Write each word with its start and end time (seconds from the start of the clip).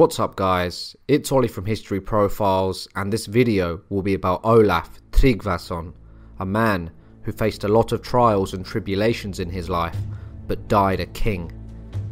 What's 0.00 0.18
up 0.18 0.34
guys, 0.34 0.96
it's 1.08 1.30
Ollie 1.30 1.46
from 1.46 1.66
History 1.66 2.00
Profiles 2.00 2.88
and 2.96 3.12
this 3.12 3.26
video 3.26 3.82
will 3.90 4.00
be 4.00 4.14
about 4.14 4.40
Olaf 4.44 4.98
Tryggvason, 5.10 5.92
a 6.38 6.46
man 6.46 6.90
who 7.20 7.32
faced 7.32 7.64
a 7.64 7.68
lot 7.68 7.92
of 7.92 8.00
trials 8.00 8.54
and 8.54 8.64
tribulations 8.64 9.40
in 9.40 9.50
his 9.50 9.68
life 9.68 9.98
but 10.46 10.68
died 10.68 11.00
a 11.00 11.06
king. 11.08 11.52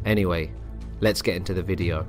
Anyway, 0.04 0.52
let's 1.00 1.22
get 1.22 1.36
into 1.36 1.54
the 1.54 1.62
video. 1.62 2.06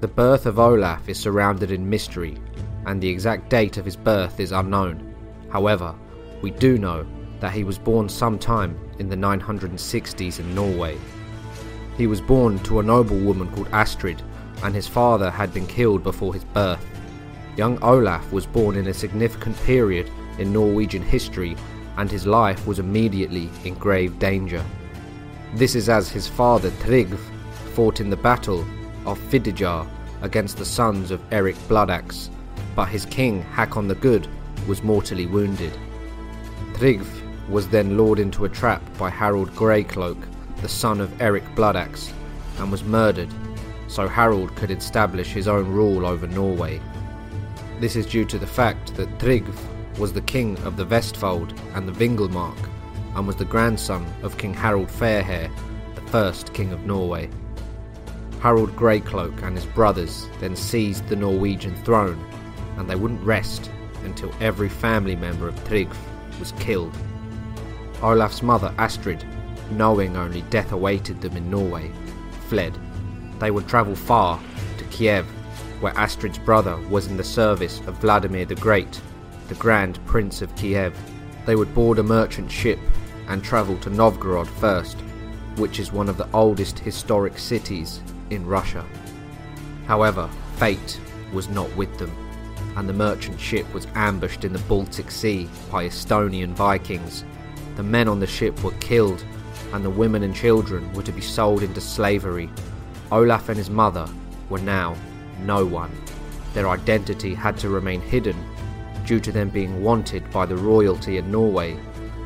The 0.00 0.08
birth 0.08 0.46
of 0.46 0.58
Olaf 0.58 1.10
is 1.10 1.20
surrounded 1.20 1.70
in 1.70 1.90
mystery 1.90 2.38
and 2.86 3.02
the 3.02 3.10
exact 3.10 3.50
date 3.50 3.76
of 3.76 3.84
his 3.84 3.96
birth 3.96 4.40
is 4.40 4.52
unknown. 4.52 5.14
However, 5.50 5.94
we 6.40 6.52
do 6.52 6.78
know 6.78 7.06
that 7.40 7.52
he 7.52 7.64
was 7.64 7.76
born 7.78 8.08
sometime 8.08 8.80
in 8.98 9.10
the 9.10 9.16
960s 9.16 10.40
in 10.40 10.54
Norway. 10.54 10.96
He 11.98 12.06
was 12.06 12.22
born 12.22 12.58
to 12.60 12.80
a 12.80 12.82
noble 12.82 13.18
woman 13.18 13.52
called 13.52 13.68
Astrid 13.70 14.22
and 14.62 14.74
his 14.74 14.86
father 14.86 15.30
had 15.30 15.52
been 15.52 15.66
killed 15.66 16.02
before 16.02 16.32
his 16.32 16.44
birth. 16.44 16.84
Young 17.56 17.82
Olaf 17.82 18.32
was 18.32 18.46
born 18.46 18.76
in 18.76 18.86
a 18.86 18.94
significant 18.94 19.56
period 19.64 20.10
in 20.38 20.52
Norwegian 20.52 21.02
history 21.02 21.56
and 21.96 22.10
his 22.10 22.26
life 22.26 22.66
was 22.66 22.78
immediately 22.78 23.48
in 23.64 23.74
grave 23.74 24.18
danger. 24.18 24.64
This 25.54 25.74
is 25.74 25.88
as 25.88 26.10
his 26.10 26.26
father 26.26 26.70
Tryggv 26.70 27.18
fought 27.74 28.00
in 28.00 28.10
the 28.10 28.16
battle 28.16 28.66
of 29.06 29.18
Fitjar 29.30 29.86
against 30.22 30.56
the 30.56 30.64
sons 30.64 31.10
of 31.10 31.22
Eric 31.30 31.56
Bloodaxe, 31.68 32.30
but 32.74 32.88
his 32.88 33.04
king 33.06 33.42
Hakon 33.42 33.86
the 33.86 33.94
Good 33.94 34.26
was 34.66 34.82
mortally 34.82 35.26
wounded. 35.26 35.72
Tryggv 36.74 37.06
was 37.48 37.68
then 37.68 37.96
lured 37.96 38.18
into 38.18 38.46
a 38.46 38.48
trap 38.48 38.82
by 38.98 39.10
Harold 39.10 39.54
Greycloak, 39.54 40.18
the 40.62 40.68
son 40.68 41.00
of 41.00 41.20
Eric 41.20 41.44
Bloodaxe, 41.54 42.12
and 42.58 42.72
was 42.72 42.82
murdered 42.82 43.28
so 43.94 44.08
Harold 44.08 44.56
could 44.56 44.72
establish 44.72 45.28
his 45.28 45.46
own 45.46 45.68
rule 45.68 46.04
over 46.04 46.26
Norway. 46.26 46.80
This 47.78 47.94
is 47.94 48.06
due 48.06 48.24
to 48.24 48.38
the 48.38 48.46
fact 48.46 48.96
that 48.96 49.18
Tryggv 49.18 49.56
was 49.98 50.12
the 50.12 50.20
king 50.22 50.58
of 50.64 50.76
the 50.76 50.84
Vestfold 50.84 51.56
and 51.74 51.88
the 51.88 51.92
Vingulmark, 51.92 52.58
and 53.14 53.24
was 53.24 53.36
the 53.36 53.44
grandson 53.44 54.04
of 54.24 54.36
King 54.36 54.52
Harold 54.52 54.88
Fairhair, 54.88 55.48
the 55.94 56.00
first 56.10 56.52
king 56.54 56.72
of 56.72 56.84
Norway. 56.84 57.30
Harold 58.40 58.74
Greycloak 58.74 59.44
and 59.44 59.56
his 59.56 59.66
brothers 59.66 60.26
then 60.40 60.56
seized 60.56 61.06
the 61.06 61.14
Norwegian 61.14 61.76
throne, 61.84 62.18
and 62.76 62.90
they 62.90 62.96
wouldn't 62.96 63.22
rest 63.22 63.70
until 64.02 64.34
every 64.40 64.68
family 64.68 65.14
member 65.14 65.46
of 65.46 65.54
Tryggv 65.68 65.96
was 66.40 66.50
killed. 66.58 66.96
Olaf's 68.02 68.42
mother 68.42 68.74
Astrid, 68.76 69.24
knowing 69.70 70.16
only 70.16 70.42
death 70.50 70.72
awaited 70.72 71.20
them 71.20 71.36
in 71.36 71.48
Norway, 71.48 71.92
fled 72.48 72.76
they 73.44 73.50
would 73.50 73.68
travel 73.68 73.94
far 73.94 74.40
to 74.78 74.84
Kiev, 74.84 75.26
where 75.80 75.92
Astrid's 75.98 76.38
brother 76.38 76.78
was 76.88 77.08
in 77.08 77.18
the 77.18 77.22
service 77.22 77.80
of 77.80 77.98
Vladimir 77.98 78.46
the 78.46 78.54
Great, 78.54 79.02
the 79.48 79.54
Grand 79.56 80.02
Prince 80.06 80.40
of 80.40 80.56
Kiev. 80.56 80.96
They 81.44 81.54
would 81.54 81.74
board 81.74 81.98
a 81.98 82.02
merchant 82.02 82.50
ship 82.50 82.78
and 83.28 83.44
travel 83.44 83.76
to 83.80 83.90
Novgorod 83.90 84.48
first, 84.48 84.96
which 85.56 85.78
is 85.78 85.92
one 85.92 86.08
of 86.08 86.16
the 86.16 86.26
oldest 86.32 86.78
historic 86.78 87.38
cities 87.38 88.00
in 88.30 88.46
Russia. 88.46 88.82
However, 89.86 90.30
fate 90.56 90.98
was 91.34 91.50
not 91.50 91.70
with 91.76 91.98
them, 91.98 92.16
and 92.78 92.88
the 92.88 92.94
merchant 92.94 93.38
ship 93.38 93.70
was 93.74 93.86
ambushed 93.94 94.46
in 94.46 94.54
the 94.54 94.58
Baltic 94.60 95.10
Sea 95.10 95.50
by 95.70 95.84
Estonian 95.84 96.54
Vikings. 96.54 97.26
The 97.76 97.82
men 97.82 98.08
on 98.08 98.20
the 98.20 98.26
ship 98.26 98.64
were 98.64 98.72
killed, 98.80 99.22
and 99.74 99.84
the 99.84 99.90
women 99.90 100.22
and 100.22 100.34
children 100.34 100.90
were 100.94 101.02
to 101.02 101.12
be 101.12 101.20
sold 101.20 101.62
into 101.62 101.82
slavery 101.82 102.48
Olaf 103.14 103.48
and 103.48 103.56
his 103.56 103.70
mother 103.70 104.08
were 104.50 104.58
now 104.58 104.96
no 105.42 105.64
one. 105.64 105.92
Their 106.52 106.68
identity 106.68 107.32
had 107.32 107.56
to 107.58 107.68
remain 107.68 108.00
hidden 108.00 108.34
due 109.06 109.20
to 109.20 109.30
them 109.30 109.50
being 109.50 109.84
wanted 109.84 110.28
by 110.32 110.46
the 110.46 110.56
royalty 110.56 111.18
in 111.18 111.30
Norway, 111.30 111.78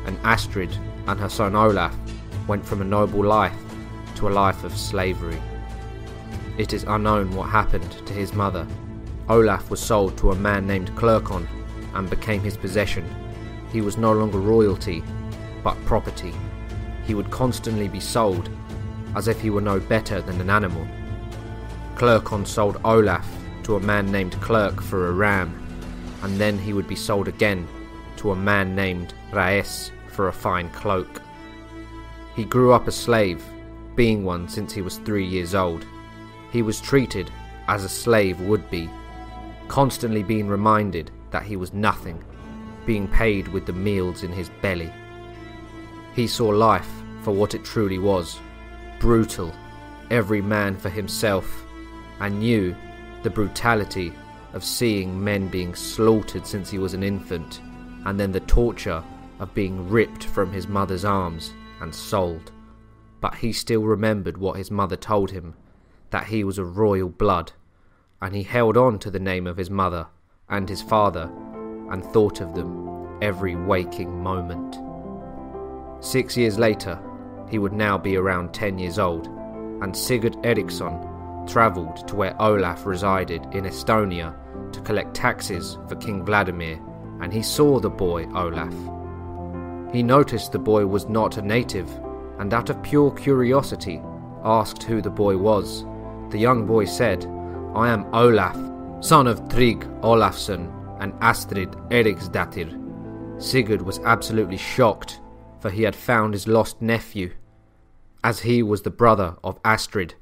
and 0.07 0.17
Astrid 0.23 0.75
and 1.05 1.19
her 1.19 1.29
son 1.29 1.55
Olaf 1.55 1.95
went 2.47 2.65
from 2.65 2.81
a 2.81 2.85
noble 2.85 3.23
life 3.23 3.53
to 4.15 4.29
a 4.29 4.31
life 4.31 4.63
of 4.63 4.75
slavery. 4.75 5.39
It 6.57 6.73
is 6.73 6.85
unknown 6.85 7.35
what 7.35 7.49
happened 7.49 7.91
to 8.07 8.13
his 8.13 8.33
mother. 8.33 8.65
Olaf 9.29 9.69
was 9.69 9.79
sold 9.79 10.17
to 10.17 10.31
a 10.31 10.35
man 10.35 10.65
named 10.65 10.95
Klerkon 10.95 11.47
and 11.93 12.09
became 12.09 12.41
his 12.41 12.57
possession. 12.57 13.05
He 13.71 13.81
was 13.81 13.97
no 13.97 14.11
longer 14.11 14.39
royalty, 14.39 15.03
but 15.63 15.77
property. 15.85 16.33
He 17.05 17.13
would 17.13 17.29
constantly 17.29 17.87
be 17.87 17.99
sold 17.99 18.49
as 19.15 19.27
if 19.27 19.41
he 19.41 19.49
were 19.49 19.61
no 19.61 19.79
better 19.79 20.21
than 20.21 20.39
an 20.41 20.49
animal. 20.49 20.87
Klerkon 21.95 22.45
sold 22.45 22.79
Olaf 22.85 23.27
to 23.63 23.75
a 23.75 23.79
man 23.79 24.11
named 24.11 24.39
Clerk 24.41 24.81
for 24.81 25.07
a 25.07 25.11
ram, 25.11 25.53
and 26.23 26.39
then 26.39 26.57
he 26.57 26.73
would 26.73 26.87
be 26.87 26.95
sold 26.95 27.27
again 27.27 27.67
to 28.17 28.31
a 28.31 28.35
man 28.35 28.75
named 28.75 29.13
Raes 29.31 29.91
for 30.07 30.27
a 30.27 30.33
fine 30.33 30.69
cloak. 30.69 31.21
He 32.35 32.45
grew 32.45 32.73
up 32.73 32.87
a 32.87 32.91
slave, 32.91 33.43
being 33.95 34.23
one 34.23 34.47
since 34.47 34.73
he 34.73 34.81
was 34.81 34.97
three 34.97 35.25
years 35.25 35.55
old. 35.55 35.85
He 36.51 36.61
was 36.61 36.81
treated 36.81 37.31
as 37.67 37.83
a 37.83 37.89
slave 37.89 38.39
would 38.41 38.69
be, 38.69 38.89
constantly 39.67 40.23
being 40.23 40.47
reminded 40.47 41.11
that 41.31 41.43
he 41.43 41.55
was 41.55 41.73
nothing, 41.73 42.23
being 42.85 43.07
paid 43.07 43.47
with 43.49 43.65
the 43.65 43.73
meals 43.73 44.23
in 44.23 44.31
his 44.31 44.49
belly. 44.61 44.91
He 46.15 46.27
saw 46.27 46.47
life 46.47 46.89
for 47.21 47.31
what 47.31 47.53
it 47.53 47.63
truly 47.63 47.99
was 47.99 48.39
brutal, 48.99 49.53
every 50.11 50.41
man 50.41 50.77
for 50.77 50.89
himself, 50.89 51.63
and 52.19 52.39
knew 52.39 52.75
the 53.23 53.29
brutality 53.29 54.13
of 54.53 54.63
seeing 54.63 55.23
men 55.23 55.47
being 55.47 55.75
slaughtered 55.75 56.45
since 56.45 56.69
he 56.69 56.79
was 56.79 56.93
an 56.93 57.03
infant, 57.03 57.61
and 58.05 58.19
then 58.19 58.31
the 58.31 58.39
torture 58.41 59.03
of 59.39 59.53
being 59.53 59.89
ripped 59.89 60.25
from 60.25 60.51
his 60.51 60.67
mother's 60.67 61.05
arms 61.05 61.53
and 61.81 61.93
sold. 61.93 62.51
But 63.21 63.35
he 63.35 63.53
still 63.53 63.83
remembered 63.83 64.37
what 64.37 64.57
his 64.57 64.71
mother 64.71 64.95
told 64.95 65.31
him 65.31 65.55
that 66.09 66.27
he 66.27 66.43
was 66.43 66.57
of 66.57 66.77
royal 66.77 67.09
blood, 67.09 67.51
and 68.21 68.35
he 68.35 68.43
held 68.43 68.75
on 68.77 68.99
to 68.99 69.11
the 69.11 69.19
name 69.19 69.47
of 69.47 69.57
his 69.57 69.69
mother 69.69 70.07
and 70.49 70.67
his 70.67 70.81
father 70.81 71.31
and 71.91 72.03
thought 72.03 72.41
of 72.41 72.53
them 72.55 73.17
every 73.21 73.55
waking 73.55 74.21
moment. 74.21 74.77
Six 76.03 76.35
years 76.37 76.57
later, 76.57 76.99
he 77.49 77.59
would 77.59 77.73
now 77.73 77.97
be 77.97 78.15
around 78.15 78.53
10 78.53 78.77
years 78.77 78.99
old, 78.99 79.27
and 79.81 79.95
Sigurd 79.95 80.37
Eriksson 80.43 80.99
travelled 81.47 82.07
to 82.07 82.15
where 82.15 82.39
Olaf 82.41 82.85
resided 82.85 83.43
in 83.53 83.65
Estonia 83.65 84.35
to 84.71 84.81
collect 84.81 85.15
taxes 85.15 85.77
for 85.87 85.95
King 85.95 86.23
Vladimir, 86.23 86.79
and 87.21 87.33
he 87.33 87.41
saw 87.41 87.79
the 87.79 87.89
boy 87.89 88.25
Olaf. 88.35 88.73
He 89.91 90.03
noticed 90.03 90.51
the 90.51 90.59
boy 90.59 90.85
was 90.85 91.09
not 91.09 91.37
a 91.37 91.41
native, 91.41 91.89
and 92.37 92.53
out 92.53 92.69
of 92.69 92.81
pure 92.83 93.11
curiosity 93.11 94.01
asked 94.43 94.83
who 94.83 95.01
the 95.01 95.09
boy 95.09 95.37
was. 95.37 95.83
The 96.29 96.37
young 96.37 96.65
boy 96.65 96.85
said, 96.85 97.25
I 97.73 97.89
am 97.89 98.13
Olaf, 98.13 98.57
son 99.03 99.27
of 99.27 99.49
Trig 99.49 99.81
Olafsson 100.01 100.71
and 100.99 101.13
Astrid 101.21 101.71
Eriksdatter. 101.89 102.69
Sigurd 103.41 103.81
was 103.81 103.99
absolutely 103.99 104.57
shocked, 104.57 105.21
for 105.59 105.69
he 105.69 105.83
had 105.83 105.95
found 105.95 106.33
his 106.33 106.47
lost 106.47 106.81
nephew 106.81 107.31
as 108.23 108.41
he 108.41 108.61
was 108.61 108.81
the 108.81 108.89
brother 108.89 109.35
of 109.43 109.59
Astrid. 109.63 110.15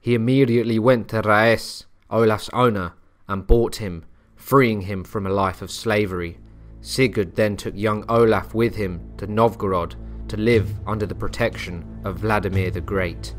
He 0.00 0.14
immediately 0.14 0.78
went 0.78 1.08
to 1.08 1.22
Raes, 1.22 1.86
Olaf's 2.10 2.50
owner, 2.52 2.94
and 3.26 3.46
bought 3.46 3.76
him, 3.76 4.04
freeing 4.36 4.82
him 4.82 5.04
from 5.04 5.26
a 5.26 5.30
life 5.30 5.62
of 5.62 5.70
slavery. 5.70 6.38
Sigurd 6.80 7.34
then 7.34 7.56
took 7.56 7.74
young 7.76 8.04
Olaf 8.08 8.54
with 8.54 8.74
him 8.76 9.00
to 9.18 9.26
Novgorod 9.26 9.94
to 10.28 10.36
live 10.36 10.72
under 10.86 11.06
the 11.06 11.14
protection 11.14 12.00
of 12.04 12.18
Vladimir 12.18 12.70
the 12.70 12.80
Great. 12.80 13.34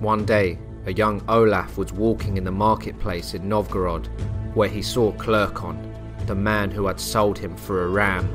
One 0.00 0.24
day, 0.24 0.58
a 0.86 0.92
young 0.92 1.22
Olaf 1.28 1.78
was 1.78 1.92
walking 1.92 2.36
in 2.36 2.44
the 2.44 2.50
marketplace 2.50 3.34
in 3.34 3.48
Novgorod, 3.48 4.08
where 4.54 4.68
he 4.68 4.82
saw 4.82 5.12
Klerkon, 5.12 5.78
the 6.26 6.34
man 6.34 6.70
who 6.70 6.86
had 6.86 7.00
sold 7.00 7.38
him 7.38 7.56
for 7.56 7.84
a 7.84 7.88
ram. 7.88 8.28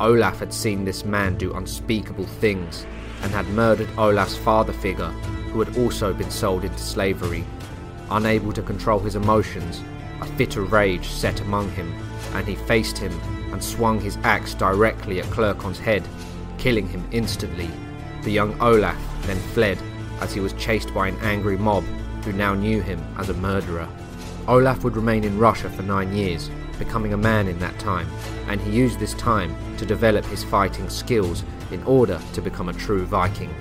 Olaf 0.00 0.38
had 0.38 0.52
seen 0.52 0.84
this 0.84 1.04
man 1.04 1.36
do 1.38 1.54
unspeakable 1.54 2.26
things 2.26 2.86
and 3.22 3.32
had 3.32 3.46
murdered 3.48 3.88
Olaf's 3.98 4.36
father 4.36 4.72
figure, 4.72 5.10
who 5.52 5.60
had 5.60 5.76
also 5.76 6.12
been 6.12 6.30
sold 6.30 6.64
into 6.64 6.78
slavery. 6.78 7.44
Unable 8.10 8.52
to 8.52 8.62
control 8.62 9.00
his 9.00 9.16
emotions, 9.16 9.82
a 10.20 10.26
fit 10.26 10.56
of 10.56 10.72
rage 10.72 11.08
set 11.08 11.40
among 11.40 11.70
him, 11.72 11.92
and 12.34 12.46
he 12.46 12.54
faced 12.54 12.98
him 12.98 13.12
and 13.52 13.62
swung 13.62 14.00
his 14.00 14.18
axe 14.22 14.54
directly 14.54 15.20
at 15.20 15.26
Klerkon's 15.26 15.78
head, 15.78 16.06
killing 16.58 16.88
him 16.88 17.06
instantly. 17.12 17.70
The 18.22 18.32
young 18.32 18.58
Olaf 18.60 18.98
then 19.22 19.38
fled 19.54 19.78
as 20.20 20.32
he 20.32 20.40
was 20.40 20.52
chased 20.54 20.92
by 20.92 21.08
an 21.08 21.18
angry 21.20 21.56
mob 21.56 21.84
who 22.24 22.32
now 22.32 22.54
knew 22.54 22.80
him 22.80 23.02
as 23.16 23.28
a 23.28 23.34
murderer. 23.34 23.88
Olaf 24.46 24.82
would 24.84 24.96
remain 24.96 25.24
in 25.24 25.38
Russia 25.38 25.70
for 25.70 25.82
nine 25.82 26.14
years, 26.14 26.50
becoming 26.78 27.12
a 27.12 27.16
man 27.16 27.48
in 27.48 27.58
that 27.58 27.78
time, 27.78 28.08
and 28.48 28.60
he 28.60 28.70
used 28.70 28.98
this 28.98 29.14
time 29.14 29.54
to 29.76 29.86
develop 29.86 30.24
his 30.26 30.44
fighting 30.44 30.88
skills 30.88 31.44
in 31.70 31.82
order 31.84 32.20
to 32.32 32.40
become 32.40 32.68
a 32.68 32.72
true 32.72 33.04
Viking. 33.04 33.54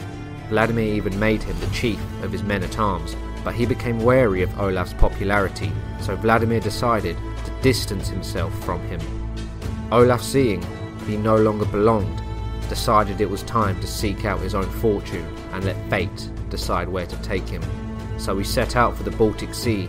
Vladimir 0.50 0.94
even 0.94 1.20
made 1.20 1.44
him 1.44 1.60
the 1.60 1.68
chief 1.68 2.00
of 2.24 2.32
his 2.32 2.44
men 2.44 2.64
at 2.64 2.80
arms, 2.80 3.16
but 3.44 3.54
he 3.54 3.66
became 3.66 4.04
wary 4.04 4.42
of 4.42 4.60
Olaf's 4.60 4.94
popularity, 4.94 5.72
so 6.02 6.16
Vladimir 6.16 6.60
decided 6.60 7.18
to 7.46 7.62
distance 7.62 8.08
himself 8.08 8.54
from 8.64 8.82
him. 8.88 9.02
Olaf, 9.92 10.22
seeing 10.22 10.66
he 11.06 11.18
no 11.18 11.36
longer 11.36 11.66
belonged, 11.66 12.22
decided 12.70 13.22
it 13.22 13.30
was 13.30 13.44
time 13.44 13.80
to 13.80 13.88
seek 13.88 14.26
out 14.26 14.40
his 14.40 14.56
own 14.56 14.70
fortune 14.70 15.26
and 15.54 15.64
let 15.64 15.90
fate 15.90 16.30
decide 16.50 16.90
where 16.90 17.06
to 17.06 17.16
take 17.22 17.48
him. 17.48 17.64
So 18.18 18.38
he 18.38 18.44
set 18.44 18.76
out 18.76 18.98
for 18.98 19.04
the 19.04 19.12
Baltic 19.12 19.54
Sea, 19.54 19.86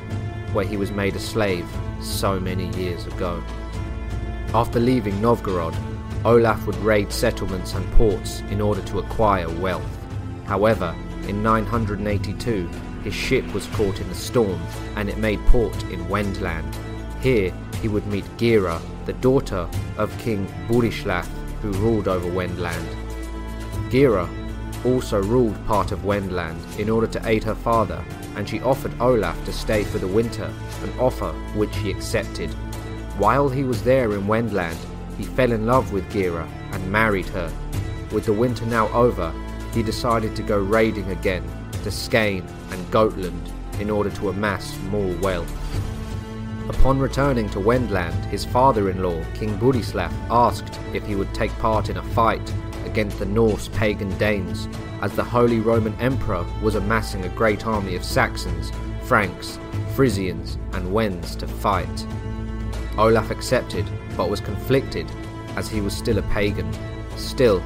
where 0.52 0.64
he 0.64 0.76
was 0.76 0.90
made 0.90 1.16
a 1.16 1.20
slave 1.20 1.66
so 2.00 2.38
many 2.38 2.68
years 2.76 3.06
ago. 3.06 3.42
After 4.54 4.80
leaving 4.80 5.20
Novgorod, 5.20 5.74
Olaf 6.24 6.66
would 6.66 6.76
raid 6.76 7.12
settlements 7.12 7.74
and 7.74 7.90
ports 7.92 8.40
in 8.50 8.60
order 8.60 8.82
to 8.82 8.98
acquire 8.98 9.48
wealth. 9.48 9.84
However, 10.46 10.94
in 11.28 11.42
982, 11.42 12.68
his 13.04 13.14
ship 13.14 13.44
was 13.52 13.66
caught 13.68 14.00
in 14.00 14.08
a 14.08 14.14
storm 14.14 14.60
and 14.96 15.08
it 15.08 15.18
made 15.18 15.38
port 15.46 15.80
in 15.84 16.08
Wendland. 16.08 16.76
Here, 17.20 17.52
he 17.80 17.88
would 17.88 18.06
meet 18.06 18.24
Geira, 18.36 18.80
the 19.06 19.12
daughter 19.14 19.68
of 19.96 20.16
King 20.18 20.46
Burislav, 20.68 21.26
who 21.62 21.72
ruled 21.72 22.08
over 22.08 22.28
Wendland. 22.28 22.86
Geira 23.90 24.28
also 24.84 25.22
ruled 25.22 25.64
part 25.66 25.92
of 25.92 26.04
Wendland 26.04 26.60
in 26.78 26.88
order 26.88 27.06
to 27.06 27.28
aid 27.28 27.44
her 27.44 27.54
father, 27.54 28.02
and 28.38 28.48
she 28.48 28.60
offered 28.60 28.92
Olaf 29.00 29.44
to 29.44 29.52
stay 29.52 29.82
for 29.82 29.98
the 29.98 30.06
winter, 30.06 30.48
an 30.84 31.00
offer 31.00 31.32
which 31.56 31.76
he 31.78 31.90
accepted. 31.90 32.48
While 33.18 33.48
he 33.48 33.64
was 33.64 33.82
there 33.82 34.12
in 34.12 34.28
Wendland, 34.28 34.78
he 35.16 35.24
fell 35.24 35.50
in 35.50 35.66
love 35.66 35.92
with 35.92 36.08
Geira 36.12 36.48
and 36.72 36.92
married 36.92 37.26
her. 37.30 37.52
With 38.12 38.26
the 38.26 38.32
winter 38.32 38.64
now 38.64 38.86
over, 38.90 39.34
he 39.74 39.82
decided 39.82 40.36
to 40.36 40.44
go 40.44 40.56
raiding 40.56 41.10
again 41.10 41.42
to 41.82 41.90
Skane 41.90 42.46
and 42.70 42.90
Gotland 42.92 43.52
in 43.80 43.90
order 43.90 44.10
to 44.10 44.28
amass 44.28 44.78
more 44.82 45.12
wealth. 45.16 45.52
Upon 46.68 47.00
returning 47.00 47.50
to 47.50 47.58
Wendland, 47.58 48.24
his 48.26 48.44
father-in-law, 48.44 49.24
King 49.34 49.58
Burislav, 49.58 50.12
asked 50.30 50.78
if 50.94 51.04
he 51.04 51.16
would 51.16 51.34
take 51.34 51.50
part 51.58 51.88
in 51.88 51.96
a 51.96 52.02
fight 52.14 52.54
against 52.98 53.20
the 53.20 53.26
Norse 53.26 53.68
pagan 53.68 54.10
Danes, 54.18 54.66
as 55.02 55.14
the 55.14 55.22
Holy 55.22 55.60
Roman 55.60 55.94
Emperor 56.00 56.44
was 56.60 56.74
amassing 56.74 57.24
a 57.24 57.28
great 57.28 57.64
army 57.64 57.94
of 57.94 58.02
Saxons, 58.02 58.72
Franks, 59.04 59.60
Frisians, 59.94 60.58
and 60.72 60.92
Wends 60.92 61.36
to 61.36 61.46
fight. 61.46 62.06
Olaf 62.98 63.30
accepted, 63.30 63.88
but 64.16 64.28
was 64.28 64.40
conflicted 64.40 65.06
as 65.54 65.68
he 65.68 65.80
was 65.80 65.96
still 65.96 66.18
a 66.18 66.22
pagan. 66.22 66.68
Still, 67.16 67.62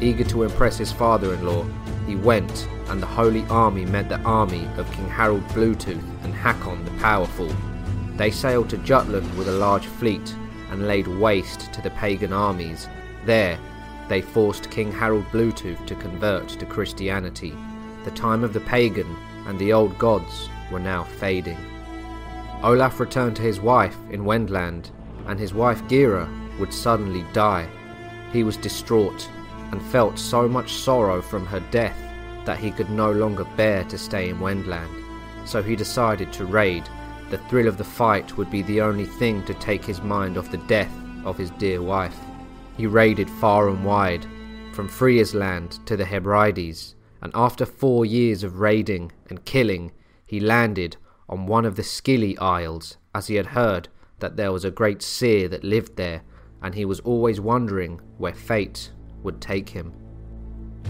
eager 0.00 0.24
to 0.24 0.42
impress 0.42 0.76
his 0.76 0.90
father-in-law, 0.90 1.64
he 2.08 2.16
went, 2.16 2.68
and 2.88 3.00
the 3.00 3.06
Holy 3.06 3.46
Army 3.46 3.84
met 3.84 4.08
the 4.08 4.20
army 4.22 4.68
of 4.76 4.90
King 4.90 5.08
Harald 5.08 5.46
Bluetooth 5.50 6.02
and 6.24 6.34
Hakon 6.34 6.84
the 6.84 6.90
Powerful. 7.00 7.48
They 8.16 8.32
sailed 8.32 8.70
to 8.70 8.78
Jutland 8.78 9.38
with 9.38 9.46
a 9.46 9.52
large 9.52 9.86
fleet 9.86 10.34
and 10.72 10.88
laid 10.88 11.06
waste 11.06 11.72
to 11.74 11.80
the 11.80 11.90
pagan 11.90 12.32
armies. 12.32 12.88
There, 13.24 13.56
they 14.08 14.20
forced 14.20 14.70
King 14.70 14.92
Harald 14.92 15.24
Bluetooth 15.26 15.84
to 15.86 15.94
convert 15.94 16.48
to 16.48 16.66
Christianity. 16.66 17.54
The 18.04 18.10
time 18.10 18.44
of 18.44 18.52
the 18.52 18.60
pagan 18.60 19.16
and 19.46 19.58
the 19.58 19.72
old 19.72 19.98
gods 19.98 20.48
were 20.70 20.80
now 20.80 21.04
fading. 21.04 21.58
Olaf 22.62 23.00
returned 23.00 23.36
to 23.36 23.42
his 23.42 23.60
wife 23.60 23.96
in 24.10 24.24
Wendland, 24.24 24.90
and 25.26 25.38
his 25.38 25.54
wife 25.54 25.82
Geira 25.84 26.28
would 26.58 26.72
suddenly 26.72 27.24
die. 27.32 27.68
He 28.32 28.42
was 28.42 28.56
distraught 28.56 29.28
and 29.70 29.82
felt 29.82 30.18
so 30.18 30.48
much 30.48 30.72
sorrow 30.72 31.20
from 31.20 31.46
her 31.46 31.60
death 31.70 31.98
that 32.44 32.58
he 32.58 32.70
could 32.70 32.90
no 32.90 33.10
longer 33.12 33.44
bear 33.56 33.84
to 33.84 33.98
stay 33.98 34.28
in 34.28 34.40
Wendland. 34.40 34.90
So 35.46 35.62
he 35.62 35.76
decided 35.76 36.32
to 36.34 36.44
raid. 36.44 36.84
The 37.30 37.38
thrill 37.38 37.68
of 37.68 37.78
the 37.78 37.84
fight 37.84 38.36
would 38.36 38.50
be 38.50 38.62
the 38.62 38.80
only 38.80 39.06
thing 39.06 39.44
to 39.44 39.54
take 39.54 39.84
his 39.84 40.02
mind 40.02 40.36
off 40.36 40.50
the 40.50 40.58
death 40.58 40.92
of 41.24 41.38
his 41.38 41.50
dear 41.50 41.82
wife. 41.82 42.18
He 42.76 42.86
raided 42.86 43.30
far 43.30 43.68
and 43.68 43.84
wide, 43.84 44.26
from 44.72 44.88
Friesland 44.88 45.78
to 45.86 45.96
the 45.96 46.04
Hebrides, 46.04 46.96
and 47.22 47.30
after 47.34 47.64
four 47.64 48.04
years 48.04 48.42
of 48.42 48.58
raiding 48.58 49.12
and 49.30 49.44
killing, 49.44 49.92
he 50.26 50.40
landed 50.40 50.96
on 51.28 51.46
one 51.46 51.64
of 51.64 51.76
the 51.76 51.84
Scilly 51.84 52.36
Isles, 52.38 52.96
as 53.14 53.28
he 53.28 53.36
had 53.36 53.46
heard 53.46 53.88
that 54.18 54.36
there 54.36 54.50
was 54.50 54.64
a 54.64 54.70
great 54.70 55.02
seer 55.02 55.48
that 55.48 55.62
lived 55.62 55.96
there, 55.96 56.22
and 56.62 56.74
he 56.74 56.84
was 56.84 57.00
always 57.00 57.40
wondering 57.40 58.00
where 58.18 58.34
fate 58.34 58.90
would 59.22 59.40
take 59.40 59.68
him. 59.68 59.92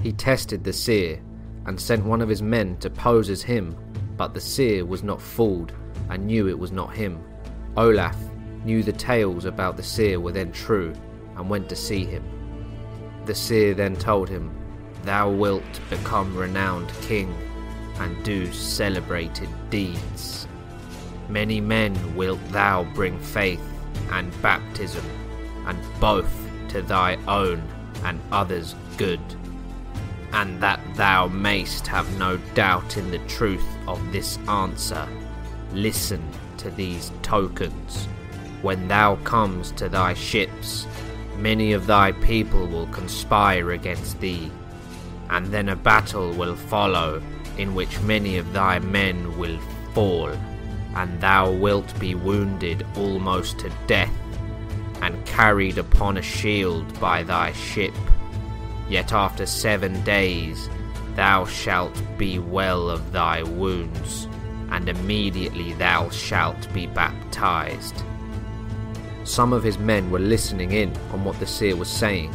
He 0.03 0.13
tested 0.13 0.65
the 0.65 0.73
seer 0.73 1.23
and 1.67 1.79
sent 1.79 2.05
one 2.05 2.23
of 2.23 2.29
his 2.29 2.43
men 2.43 2.79
to 2.79 2.91
pose 2.91 3.29
as 3.29 3.43
him, 3.43 3.77
but 4.17 4.33
the 4.33 4.41
seer 4.41 4.85
was 4.85 5.03
not 5.03 5.21
fooled 5.21 5.73
and 6.09 6.27
knew 6.27 6.49
it 6.49 6.59
was 6.59 6.73
not 6.73 6.95
him. 6.95 7.23
Olaf 7.77 8.17
knew 8.65 8.83
the 8.83 8.93
tales 8.93 9.45
about 9.45 9.77
the 9.77 9.83
seer 9.83 10.19
were 10.21 10.33
then 10.33 10.53
true 10.53 10.95
and 11.37 11.49
went 11.49 11.69
to 11.69 11.77
see 11.77 12.05
him. 12.05 12.23
The 13.27 13.35
seer 13.35 13.75
then 13.75 13.97
told 13.97 14.29
him, 14.29 14.51
Thou 15.05 15.31
wilt 15.31 15.81
become 15.91 16.37
renowned 16.37 16.93
king 17.03 17.35
and 17.99 18.23
do 18.25 18.53
celebrated 18.53 19.49
deeds. 19.71 20.47
Many 21.29 21.61
men 21.61 22.17
wilt 22.17 22.41
thou 22.49 22.85
bring 22.95 23.19
faith 23.19 23.63
and 24.11 24.31
baptism, 24.43 25.05
and 25.67 25.79
both 26.01 26.33
to 26.69 26.83
thy 26.83 27.17
own 27.29 27.63
and 28.05 28.21
others' 28.33 28.75
good. 28.97 29.21
And 30.33 30.61
that 30.63 30.81
thou 30.95 31.29
mayst 31.29 31.87
have 31.87 32.19
no 32.19 32.37
doubt 32.55 32.97
in 32.97 33.11
the 33.11 33.25
truth 33.27 33.67
of 33.87 34.01
this 34.13 34.39
answer, 34.49 35.07
listen 35.73 36.23
to 36.59 36.71
these 36.71 37.13
tokens. 37.23 38.07
When 38.63 38.89
thou 38.89 39.17
comes 39.17 39.71
to 39.73 39.89
thy 39.89 40.15
ships, 40.15 40.87
many 41.39 41.73
of 41.73 41.87
thy 41.87 42.13
people 42.13 42.67
will 42.67 42.87
conspire 42.89 43.73
against 43.73 44.21
thee, 44.21 44.51
and 45.31 45.47
then 45.47 45.69
a 45.69 45.77
battle 45.77 46.33
will 46.33 46.57
follow, 46.57 47.23
in 47.59 47.75
which 47.75 48.01
many 48.01 48.39
of 48.39 48.53
thy 48.53 48.79
men 48.79 49.39
will 49.39 49.59
fall, 49.93 50.31
and 50.97 51.21
thou 51.21 51.51
wilt 51.51 51.99
be 51.99 52.15
wounded 52.15 52.87
almost 52.97 53.59
to 53.59 53.71
death, 53.87 54.13
and 55.03 55.25
carried 55.27 55.79
upon 55.79 56.17
a 56.17 56.23
shield 56.23 56.99
by 57.01 57.23
thy 57.23 57.53
ship. 57.53 57.95
Yet 58.89 59.13
after 59.13 59.47
seven 59.47 60.03
days 60.05 60.69
thou 61.15 61.45
shalt 61.45 62.01
be 62.19 62.39
well 62.39 62.91
of 62.91 63.13
thy 63.13 63.43
wounds, 63.43 64.29
and 64.71 64.89
immediately 64.89 65.73
thou 65.75 66.11
shalt 66.11 66.73
be 66.73 66.87
baptized. 66.87 68.03
Some 69.25 69.55
of 69.55 69.63
his 69.63 69.79
men 69.79 70.11
were 70.11 70.19
listening 70.19 70.73
in 70.73 70.95
on 71.11 71.25
what 71.25 71.39
the 71.41 71.47
seer 71.47 71.77
was 71.77 71.89
saying, 71.89 72.33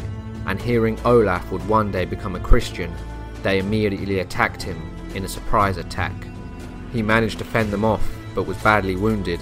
and 0.48 0.60
hearing 0.60 1.00
Olaf 1.06 1.52
would 1.52 1.66
one 1.68 1.92
day 1.92 2.04
become 2.04 2.36
a 2.36 2.40
Christian, 2.40 2.92
they 3.44 3.60
immediately 3.60 4.20
attacked 4.20 4.64
him 4.64 4.82
in 5.14 5.24
a 5.24 5.30
surprise 5.30 5.78
attack. 5.78 6.14
He 6.92 7.04
managed 7.04 7.38
to 7.38 7.46
fend 7.46 7.72
them 7.72 7.86
off, 7.86 8.10
but 8.34 8.48
was 8.48 8.58
badly 8.58 8.96
wounded. 8.96 9.40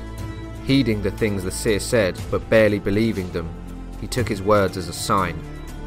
Heeding 0.66 1.02
the 1.02 1.12
things 1.12 1.44
the 1.44 1.52
seer 1.52 1.80
said, 1.80 2.20
but 2.30 2.50
barely 2.50 2.80
believing 2.80 3.32
them, 3.32 3.50
he 4.02 4.08
took 4.08 4.28
his 4.28 4.42
words 4.42 4.76
as 4.76 4.90
a 4.90 4.94
sign, 4.94 5.42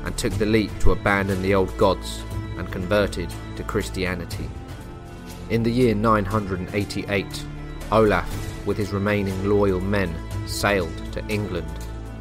and 0.05 0.17
took 0.17 0.33
the 0.35 0.47
leap 0.47 0.71
to 0.81 0.93
abandon 0.93 1.43
the 1.43 1.55
old 1.55 1.77
gods 1.77 2.23
and 2.57 2.73
converted 2.73 3.33
to 3.57 3.63
Christianity. 3.63 4.49
In 5.51 5.63
the 5.63 5.71
year 5.71 5.95
988, 5.95 7.45
Olaf, 7.93 8.67
with 8.67 8.79
his 8.79 8.93
remaining 8.93 9.49
loyal 9.49 9.81
men, 9.81 10.15
sailed 10.51 11.13
to 11.13 11.27
England. 11.29 11.71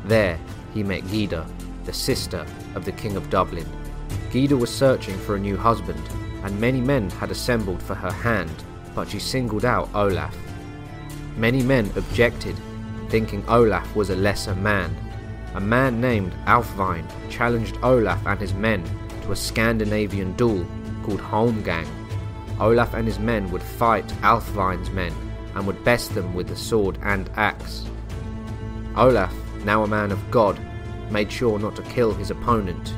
There 0.05 0.39
he 0.73 0.83
met 0.83 1.03
Gyda, 1.03 1.45
the 1.85 1.93
sister 1.93 2.45
of 2.75 2.85
the 2.85 2.91
King 2.91 3.15
of 3.17 3.29
Dublin. 3.29 3.67
Gyda 4.31 4.57
was 4.57 4.69
searching 4.73 5.17
for 5.17 5.35
a 5.35 5.39
new 5.39 5.57
husband, 5.57 6.01
and 6.43 6.59
many 6.59 6.79
men 6.79 7.09
had 7.09 7.31
assembled 7.31 7.81
for 7.81 7.95
her 7.95 8.11
hand, 8.11 8.63
but 8.95 9.09
she 9.09 9.19
singled 9.19 9.65
out 9.65 9.89
Olaf. 9.93 10.35
Many 11.35 11.63
men 11.63 11.91
objected, 11.95 12.55
thinking 13.09 13.43
Olaf 13.47 13.95
was 13.95 14.09
a 14.09 14.15
lesser 14.15 14.55
man. 14.55 14.95
a 15.55 15.59
man 15.59 15.99
named 15.99 16.33
Alfvine 16.45 17.07
challenged 17.29 17.77
Olaf 17.81 18.23
and 18.25 18.39
his 18.39 18.53
men 18.53 18.83
to 19.23 19.31
a 19.31 19.35
Scandinavian 19.35 20.33
duel 20.33 20.65
called 21.03 21.19
Holmgang. 21.19 21.87
Olaf 22.59 22.93
and 22.93 23.07
his 23.07 23.19
men 23.19 23.49
would 23.51 23.63
fight 23.63 24.07
Alfvine's 24.21 24.89
men 24.91 25.13
and 25.55 25.65
would 25.65 25.83
best 25.83 26.13
them 26.13 26.33
with 26.33 26.47
the 26.47 26.55
sword 26.55 26.99
and 27.01 27.29
axe. 27.35 27.85
Olaf, 28.95 29.33
now 29.63 29.83
a 29.83 29.87
man 29.87 30.11
of 30.11 30.31
God, 30.31 30.59
made 31.11 31.31
sure 31.31 31.59
not 31.59 31.75
to 31.75 31.81
kill 31.83 32.13
his 32.13 32.31
opponent, 32.31 32.93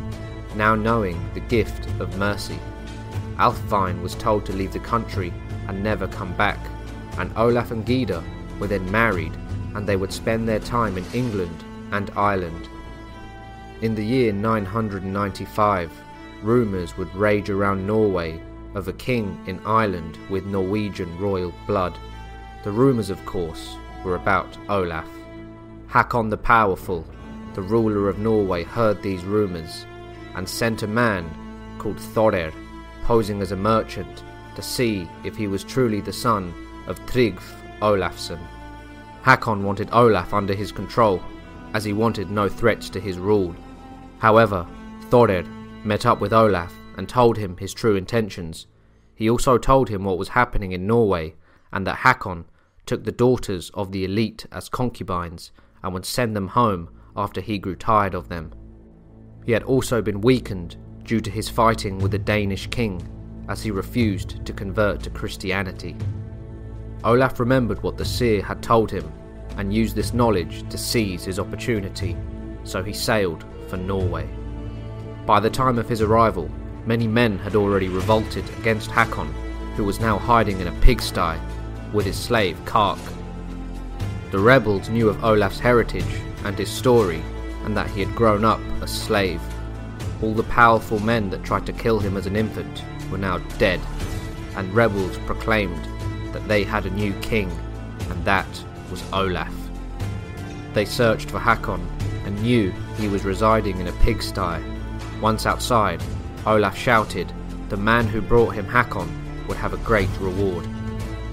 now 0.55 0.75
knowing 0.75 1.19
the 1.33 1.39
gift 1.39 1.88
of 2.00 2.17
mercy. 2.17 2.60
Alfvine 3.38 4.01
was 4.01 4.15
told 4.15 4.45
to 4.45 4.53
leave 4.53 4.74
the 4.74 4.79
country 4.79 5.33
and 5.67 5.83
never 5.83 6.07
come 6.07 6.33
back, 6.33 6.60
and 7.17 7.31
Olaf 7.36 7.71
and 7.71 7.86
Gyda 7.86 8.24
were 8.60 8.67
then 8.67 8.89
married 8.91 9.33
and 9.74 9.88
they 9.88 9.95
would 9.95 10.12
spend 10.12 10.48
their 10.48 10.60
time 10.60 10.98
in 10.98 11.05
England 11.13 11.63
and 11.91 12.12
Ireland. 12.15 12.67
In 13.81 13.95
the 13.95 14.05
year 14.05 14.31
995, 14.31 15.91
rumours 16.43 16.98
would 16.98 17.13
rage 17.15 17.50
around 17.50 17.88
Norway 17.88 18.41
of 18.75 18.88
a 18.88 18.93
king 18.93 19.41
in 19.48 19.60
Ireland 19.65 20.17
with 20.29 20.45
Norwegian 20.45 21.17
royal 21.17 21.53
blood. 21.67 21.98
The 22.63 22.71
rumours, 22.71 23.10
of 23.10 23.25
course, 23.25 23.75
were 24.03 24.15
about 24.15 24.57
Olaf. 24.69 25.07
Hakon 25.91 26.29
the 26.29 26.38
Powerful, 26.38 27.05
the 27.53 27.62
ruler 27.62 28.07
of 28.07 28.17
Norway, 28.17 28.63
heard 28.63 29.01
these 29.01 29.25
rumours 29.25 29.86
and 30.36 30.48
sent 30.48 30.83
a 30.83 30.88
man 30.88 31.29
called 31.79 31.98
Thorir, 31.98 32.53
posing 33.03 33.41
as 33.41 33.51
a 33.51 33.57
merchant, 33.57 34.24
to 34.55 34.62
see 34.62 35.05
if 35.25 35.36
he 35.36 35.48
was 35.48 35.65
truly 35.65 36.00
the 36.00 36.13
son 36.13 36.53
of 36.88 36.98
Tryggv 37.07 37.41
Olafsson. 37.81 38.39
Hakon 39.24 39.65
wanted 39.65 39.89
Olaf 39.91 40.33
under 40.33 40.53
his 40.53 40.71
control, 40.71 41.21
as 41.74 41.83
he 41.83 41.91
wanted 41.91 42.31
no 42.31 42.48
threats 42.48 42.89
to 42.91 43.01
his 43.01 43.17
rule. 43.17 43.53
However, 44.19 44.65
Thorir 45.10 45.45
met 45.83 46.05
up 46.05 46.21
with 46.21 46.31
Olaf 46.31 46.74
and 46.95 47.10
told 47.10 47.36
him 47.36 47.57
his 47.57 47.74
true 47.74 47.98
intentions. 47.98 48.65
He 49.13 49.29
also 49.29 49.57
told 49.57 49.89
him 49.89 50.05
what 50.05 50.17
was 50.17 50.29
happening 50.29 50.71
in 50.71 50.88
Norway 50.88 51.36
and 51.74 51.86
that 51.86 51.98
Hakon 51.98 52.45
took 52.86 53.03
the 53.03 53.12
daughters 53.12 53.71
of 53.74 53.91
the 53.91 54.05
elite 54.05 54.45
as 54.53 54.69
concubines 54.69 55.51
and 55.83 55.93
would 55.93 56.05
send 56.05 56.35
them 56.35 56.47
home 56.47 56.89
after 57.15 57.41
he 57.41 57.57
grew 57.57 57.75
tired 57.75 58.13
of 58.13 58.29
them. 58.29 58.53
He 59.45 59.51
had 59.51 59.63
also 59.63 60.01
been 60.01 60.21
weakened 60.21 60.77
due 61.03 61.19
to 61.21 61.29
his 61.29 61.50
fighting 61.50 61.97
with 62.00 62.11
the 62.11 62.19
Danish 62.19 62.67
king 62.67 63.07
as 63.50 63.63
he 63.63 63.71
refused 63.71 64.45
to 64.45 64.53
convert 64.53 65.01
to 65.03 65.09
Christianity. 65.09 65.95
Olaf 67.03 67.39
remembered 67.39 67.81
what 67.81 67.97
the 67.97 68.05
seer 68.05 68.41
had 68.41 68.61
told 68.61 68.91
him 68.91 69.11
and 69.57 69.73
used 69.73 69.95
this 69.95 70.13
knowledge 70.13 70.67
to 70.69 70.77
seize 70.77 71.25
his 71.25 71.39
opportunity, 71.39 72.15
so 72.63 72.83
he 72.83 72.93
sailed 72.93 73.43
for 73.67 73.77
Norway. 73.77 74.29
By 75.25 75.39
the 75.39 75.50
time 75.50 75.77
of 75.77 75.89
his 75.89 76.01
arrival, 76.01 76.50
many 76.85 77.07
men 77.07 77.38
had 77.39 77.55
already 77.55 77.89
revolted 77.89 78.47
against 78.59 78.91
Hakon, 78.91 79.33
who 79.75 79.83
was 79.83 80.00
now 80.00 80.17
hiding 80.17 80.59
in 80.59 80.67
a 80.67 80.79
pigsty 80.81 81.38
with 81.93 82.05
his 82.05 82.17
slave 82.17 82.57
Kark. 82.65 83.00
The 84.31 84.39
rebels 84.39 84.88
knew 84.88 85.09
of 85.09 85.23
Olaf's 85.25 85.59
heritage 85.59 86.21
and 86.45 86.57
his 86.57 86.69
story, 86.69 87.21
and 87.65 87.75
that 87.75 87.89
he 87.89 88.00
had 88.00 88.15
grown 88.15 88.45
up 88.45 88.61
a 88.81 88.88
slave. 88.88 89.41
All 90.21 90.33
the 90.33 90.43
powerful 90.43 91.00
men 91.00 91.29
that 91.31 91.43
tried 91.43 91.65
to 91.65 91.73
kill 91.73 92.00
him 92.00 92.15
as 92.15 92.27
an 92.27 92.38
infant 92.38 92.81
were 93.11 93.17
now 93.17 93.39
dead, 93.57 93.81
and 94.55 94.73
rebels 94.73 95.17
proclaimed 95.25 95.85
that 96.33 96.47
they 96.47 96.63
had 96.63 96.85
a 96.85 96.91
new 96.91 97.11
king, 97.15 97.51
and 98.09 98.23
that 98.23 98.47
was 98.89 99.03
Olaf. 99.11 99.53
They 100.73 100.85
searched 100.85 101.29
for 101.29 101.39
Hakon 101.39 101.85
and 102.25 102.41
knew 102.41 102.71
he 102.95 103.09
was 103.09 103.25
residing 103.25 103.79
in 103.79 103.88
a 103.88 104.03
pigsty. 104.03 104.63
Once 105.19 105.45
outside, 105.45 106.01
Olaf 106.45 106.77
shouted 106.77 107.33
the 107.67 107.75
man 107.75 108.07
who 108.07 108.21
brought 108.21 108.55
him 108.55 108.65
Hakon 108.65 109.09
would 109.50 109.57
have 109.57 109.73
a 109.73 109.77
great 109.77 110.09
reward. 110.21 110.65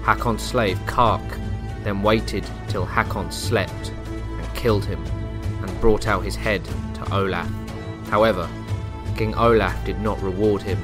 Hakon's 0.03 0.43
slave 0.43 0.77
Kark 0.85 1.39
then 1.83 2.01
waited 2.01 2.45
till 2.67 2.85
Hakon 2.85 3.31
slept 3.31 3.91
and 4.11 4.55
killed 4.55 4.85
him 4.85 5.03
and 5.61 5.81
brought 5.81 6.07
out 6.07 6.23
his 6.23 6.35
head 6.35 6.63
to 6.95 7.15
Olaf. 7.15 7.49
However, 8.09 8.49
King 9.15 9.35
Olaf 9.35 9.83
did 9.85 9.99
not 9.99 10.21
reward 10.21 10.61
him 10.61 10.77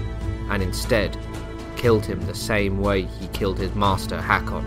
and 0.49 0.61
instead 0.61 1.17
killed 1.75 2.05
him 2.05 2.19
the 2.25 2.35
same 2.35 2.79
way 2.79 3.03
he 3.03 3.27
killed 3.27 3.57
his 3.57 3.73
master 3.75 4.21
Hakon, 4.21 4.65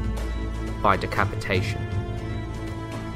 by 0.82 0.96
decapitation. 0.96 1.80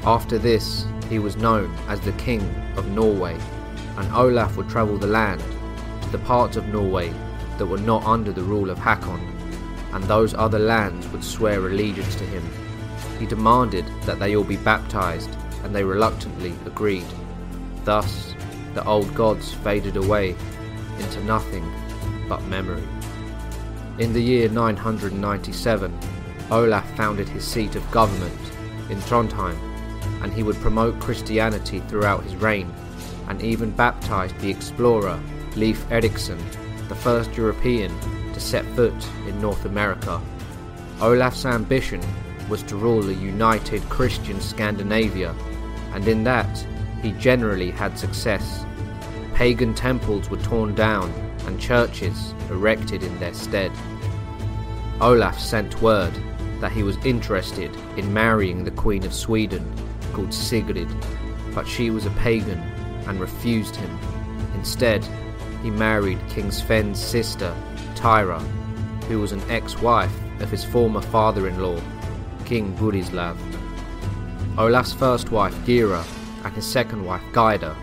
After 0.05 0.37
this, 0.37 0.85
he 1.09 1.19
was 1.19 1.37
known 1.37 1.73
as 1.87 1.99
the 2.01 2.11
King 2.13 2.41
of 2.75 2.87
Norway, 2.91 3.37
and 3.97 4.11
Olaf 4.13 4.57
would 4.57 4.69
travel 4.69 4.97
the 4.97 5.07
land 5.07 5.41
to 6.01 6.09
the 6.09 6.17
parts 6.19 6.57
of 6.57 6.67
Norway 6.67 7.13
that 7.57 7.65
were 7.65 7.77
not 7.77 8.03
under 8.03 8.31
the 8.31 8.43
rule 8.43 8.69
of 8.69 8.77
Hakon, 8.77 9.21
and 9.93 10.03
those 10.05 10.33
other 10.33 10.59
lands 10.59 11.07
would 11.09 11.23
swear 11.23 11.65
allegiance 11.67 12.15
to 12.15 12.25
him. 12.25 12.43
He 13.19 13.25
demanded 13.25 13.85
that 14.05 14.19
they 14.19 14.35
all 14.35 14.43
be 14.43 14.57
baptized, 14.57 15.29
and 15.63 15.73
they 15.73 15.83
reluctantly 15.83 16.53
agreed. 16.65 17.05
Thus, 17.83 18.33
the 18.73 18.85
old 18.85 19.13
gods 19.13 19.53
faded 19.53 19.97
away 19.97 20.35
into 20.99 21.23
nothing 21.23 21.69
but 22.27 22.43
memory. 22.45 22.83
In 23.99 24.13
the 24.13 24.21
year 24.21 24.49
997, 24.49 25.97
Olaf 26.51 26.89
founded 26.97 27.29
his 27.29 27.45
seat 27.45 27.75
of 27.75 27.91
government 27.91 28.39
in 28.89 28.99
Trondheim, 29.01 29.57
and 30.21 30.33
he 30.33 30.43
would 30.43 30.55
promote 30.57 30.99
Christianity 30.99 31.79
throughout 31.81 32.23
his 32.23 32.35
reign, 32.35 32.73
and 33.27 33.41
even 33.41 33.71
baptized 33.71 34.37
the 34.39 34.49
explorer 34.49 35.19
Leif 35.55 35.89
Erikson, 35.91 36.39
the 36.89 36.95
first 36.95 37.35
European 37.37 37.91
to 38.33 38.39
set 38.39 38.65
foot 38.75 39.07
in 39.27 39.39
North 39.39 39.65
America. 39.65 40.19
Olaf's 40.99 41.45
ambition 41.45 42.01
was 42.53 42.61
to 42.61 42.75
rule 42.75 43.09
a 43.09 43.13
united 43.13 43.81
Christian 43.89 44.39
Scandinavia, 44.39 45.33
and 45.95 46.07
in 46.07 46.23
that 46.23 46.63
he 47.01 47.11
generally 47.13 47.71
had 47.71 47.97
success. 47.97 48.63
Pagan 49.33 49.73
temples 49.73 50.29
were 50.29 50.37
torn 50.37 50.75
down 50.75 51.11
and 51.47 51.59
churches 51.59 52.35
erected 52.51 53.01
in 53.01 53.19
their 53.19 53.33
stead. 53.33 53.71
Olaf 55.01 55.39
sent 55.39 55.81
word 55.81 56.13
that 56.59 56.71
he 56.71 56.83
was 56.83 56.95
interested 57.03 57.75
in 57.97 58.13
marrying 58.13 58.63
the 58.63 58.77
Queen 58.83 59.03
of 59.03 59.15
Sweden, 59.15 59.67
called 60.13 60.31
Sigrid, 60.31 60.89
but 61.55 61.67
she 61.67 61.89
was 61.89 62.05
a 62.05 62.11
pagan 62.11 62.59
and 63.07 63.19
refused 63.19 63.75
him. 63.75 63.99
Instead, 64.53 65.03
he 65.63 65.71
married 65.71 66.19
King 66.29 66.51
Sven's 66.51 67.03
sister, 67.03 67.51
Thyra, 67.95 68.39
who 69.05 69.19
was 69.19 69.31
an 69.31 69.41
ex 69.49 69.81
wife 69.81 70.15
of 70.39 70.51
his 70.51 70.63
former 70.63 71.01
father 71.01 71.47
in 71.47 71.59
law, 71.59 71.79
King 72.45 72.75
Burislav. 72.77 73.37
Olaf's 74.57 74.93
first 74.93 75.31
wife, 75.31 75.55
Geira, 75.65 76.05
and 76.43 76.53
his 76.53 76.65
second 76.65 77.05
wife, 77.05 77.23
Gyda, 77.31 77.75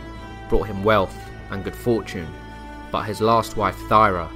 brought 0.48 0.68
him 0.68 0.84
wealth 0.84 1.16
and 1.50 1.64
good 1.64 1.76
fortune 1.76 2.28
but 2.90 3.02
his 3.02 3.20
last 3.20 3.56
wife 3.56 3.76
Thyra 3.88 4.28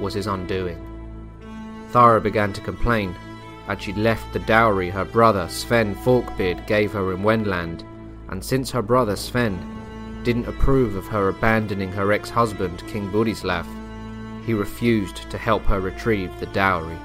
was 0.00 0.14
his 0.14 0.26
undoing. 0.26 0.78
Thyra 1.92 2.22
began 2.22 2.52
to 2.52 2.60
complain 2.60 3.14
that 3.66 3.82
she'd 3.82 3.96
left 3.96 4.32
the 4.32 4.38
dowry 4.40 4.90
her 4.90 5.04
brother 5.04 5.48
Sven 5.48 5.94
Forkbeard 5.94 6.66
gave 6.66 6.92
her 6.92 7.12
in 7.12 7.22
Wendland, 7.22 7.84
and 8.28 8.44
since 8.44 8.70
her 8.70 8.82
brother 8.82 9.16
Sven 9.16 9.58
didn't 10.24 10.48
approve 10.48 10.94
of 10.94 11.06
her 11.06 11.28
abandoning 11.28 11.92
her 11.92 12.12
ex-husband 12.12 12.86
King 12.86 13.10
Burislav, 13.10 13.66
he 14.44 14.54
refused 14.54 15.30
to 15.30 15.38
help 15.38 15.62
her 15.62 15.80
retrieve 15.80 16.38
the 16.40 16.46
dowry. 16.46 16.98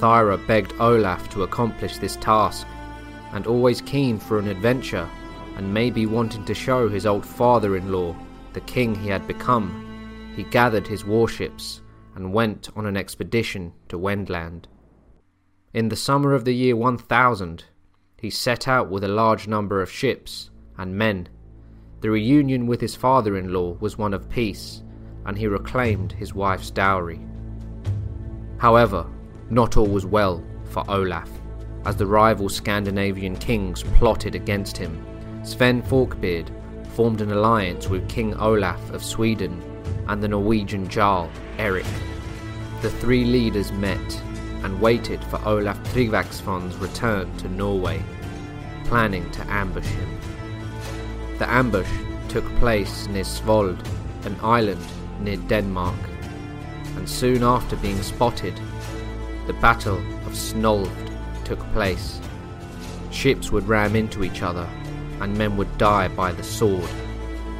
Thyra 0.00 0.44
begged 0.46 0.72
Olaf 0.80 1.28
to 1.30 1.42
accomplish 1.42 1.98
this 1.98 2.16
task, 2.16 2.66
and 3.32 3.46
always 3.46 3.80
keen 3.80 4.18
for 4.18 4.38
an 4.38 4.48
adventure, 4.48 5.08
and 5.56 5.72
maybe 5.72 6.06
wanting 6.06 6.44
to 6.46 6.54
show 6.54 6.88
his 6.88 7.06
old 7.06 7.26
father-in-law 7.26 8.16
the 8.52 8.60
king 8.62 8.94
he 8.94 9.08
had 9.08 9.26
become 9.28 9.86
he 10.34 10.44
gathered 10.44 10.86
his 10.86 11.04
warships 11.04 11.82
and 12.14 12.32
went 12.32 12.68
on 12.76 12.86
an 12.86 12.96
expedition 12.96 13.72
to 13.88 13.98
Wendland. 13.98 14.68
In 15.74 15.88
the 15.88 15.96
summer 15.96 16.32
of 16.32 16.44
the 16.44 16.54
year 16.54 16.76
1000, 16.76 17.64
he 18.18 18.30
set 18.30 18.68
out 18.68 18.90
with 18.90 19.04
a 19.04 19.08
large 19.08 19.46
number 19.46 19.82
of 19.82 19.90
ships 19.90 20.50
and 20.78 20.96
men. 20.96 21.28
The 22.00 22.10
reunion 22.10 22.66
with 22.66 22.80
his 22.80 22.96
father 22.96 23.36
in 23.36 23.52
law 23.52 23.76
was 23.80 23.98
one 23.98 24.14
of 24.14 24.28
peace, 24.30 24.82
and 25.26 25.36
he 25.36 25.46
reclaimed 25.46 26.12
his 26.12 26.34
wife's 26.34 26.70
dowry. 26.70 27.20
However, 28.58 29.06
not 29.50 29.76
all 29.76 29.86
was 29.86 30.06
well 30.06 30.42
for 30.64 30.84
Olaf, 30.88 31.28
as 31.84 31.96
the 31.96 32.06
rival 32.06 32.48
Scandinavian 32.48 33.36
kings 33.36 33.82
plotted 33.82 34.34
against 34.34 34.76
him. 34.76 35.04
Sven 35.42 35.82
Forkbeard 35.82 36.50
formed 36.92 37.20
an 37.20 37.32
alliance 37.32 37.88
with 37.88 38.08
King 38.08 38.34
Olaf 38.36 38.90
of 38.90 39.04
Sweden 39.04 39.62
and 40.08 40.22
the 40.22 40.28
Norwegian 40.28 40.88
Jarl, 40.88 41.30
Erik. 41.58 41.86
The 42.82 42.90
three 42.90 43.24
leaders 43.24 43.72
met 43.72 44.22
and 44.62 44.80
waited 44.80 45.22
for 45.24 45.40
Olaf 45.46 45.78
Tryggvason's 45.92 46.76
return 46.76 47.34
to 47.38 47.48
Norway, 47.48 48.02
planning 48.84 49.28
to 49.32 49.50
ambush 49.50 49.86
him. 49.86 50.18
The 51.38 51.50
ambush 51.50 51.90
took 52.28 52.44
place 52.56 53.06
near 53.08 53.24
Svold, 53.24 53.84
an 54.26 54.36
island 54.42 54.84
near 55.20 55.36
Denmark, 55.36 55.98
and 56.96 57.08
soon 57.08 57.42
after 57.42 57.76
being 57.76 58.02
spotted, 58.02 58.60
the 59.50 59.60
Battle 59.60 59.96
of 60.26 60.34
Svold 60.34 60.88
took 61.44 61.58
place. 61.72 62.20
Ships 63.10 63.50
would 63.50 63.66
ram 63.66 63.96
into 63.96 64.22
each 64.22 64.42
other, 64.42 64.68
and 65.20 65.36
men 65.36 65.56
would 65.56 65.76
die 65.76 66.06
by 66.06 66.30
the 66.30 66.44
sword. 66.44 66.88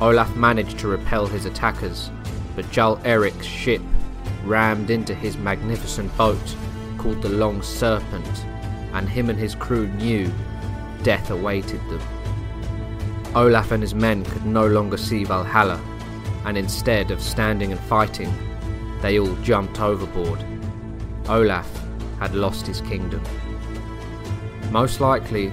Olaf 0.00 0.36
managed 0.36 0.78
to 0.78 0.86
repel 0.86 1.26
his 1.26 1.46
attackers, 1.46 2.12
but 2.54 2.70
Jarl 2.70 3.00
Eric's 3.04 3.44
ship 3.44 3.82
rammed 4.44 4.90
into 4.90 5.16
his 5.16 5.36
magnificent 5.36 6.16
boat 6.16 6.56
called 6.96 7.22
the 7.22 7.28
Long 7.28 7.60
Serpent, 7.60 8.46
and 8.92 9.08
him 9.08 9.28
and 9.28 9.36
his 9.36 9.56
crew 9.56 9.88
knew 9.88 10.32
death 11.02 11.28
awaited 11.32 11.80
them. 11.90 12.02
Olaf 13.34 13.72
and 13.72 13.82
his 13.82 13.96
men 13.96 14.24
could 14.26 14.46
no 14.46 14.68
longer 14.68 14.96
see 14.96 15.24
Valhalla, 15.24 15.80
and 16.44 16.56
instead 16.56 17.10
of 17.10 17.20
standing 17.20 17.72
and 17.72 17.80
fighting, 17.80 18.32
they 19.02 19.18
all 19.18 19.34
jumped 19.42 19.80
overboard. 19.80 20.44
Olaf 21.30 21.70
had 22.18 22.34
lost 22.34 22.66
his 22.66 22.80
kingdom. 22.80 23.22
Most 24.70 25.00
likely, 25.00 25.52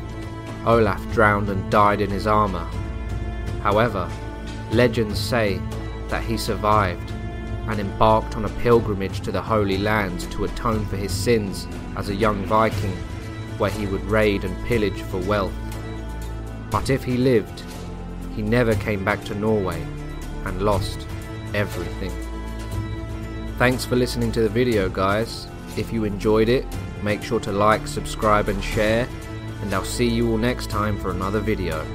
Olaf 0.65 1.01
drowned 1.13 1.50
and 1.50 1.72
died 1.72 2.01
in 2.01 2.10
his 2.10 2.25
armour. 2.25 2.65
However, 3.62 4.10
legends 4.72 5.19
say 5.19 5.62
that 6.10 6.24
he 6.24 6.36
survived 6.36 7.12
and 7.67 7.79
embarked 7.79 8.36
on 8.36 8.46
a 8.46 8.50
pilgrimage 8.62 9.22
to 9.22 9.31
the 9.31 9.41
Holy 9.41 9.77
Land 9.77 10.22
to 10.31 10.46
atone 10.46 10.86
for 10.88 10.98
his 10.98 11.12
sins 11.12 11.67
as 11.96 12.10
a 12.10 12.15
young 12.15 12.43
Viking, 12.46 12.96
where 13.57 13.72
he 13.72 13.86
would 13.86 14.03
raid 14.05 14.43
and 14.43 14.67
pillage 14.67 15.01
for 15.03 15.19
wealth. 15.19 15.53
But 16.72 16.89
if 16.89 17.03
he 17.03 17.17
lived, 17.17 17.63
he 18.36 18.41
never 18.41 18.74
came 18.75 19.05
back 19.05 19.24
to 19.25 19.36
Norway 19.36 19.81
and 20.46 20.62
lost 20.62 21.07
everything. 21.53 22.12
Thanks 23.57 23.86
for 23.86 23.96
listening 23.96 24.31
to 24.34 24.41
the 24.41 24.50
video 24.50 24.89
guys. 24.89 25.48
If 25.77 25.93
you 25.93 26.03
enjoyed 26.05 26.50
it, 26.50 26.65
make 27.03 27.22
sure 27.22 27.39
to 27.41 27.51
like, 27.51 27.88
subscribe 27.88 28.50
and 28.50 28.63
share, 28.63 29.07
and 29.62 29.74
I'll 29.74 29.86
see 29.86 30.07
you 30.07 30.31
all 30.31 30.38
next 30.38 30.69
time 30.69 30.98
for 30.98 31.12
another 31.12 31.39
video. 31.39 31.86